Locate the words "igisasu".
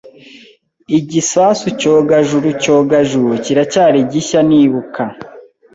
0.97-1.67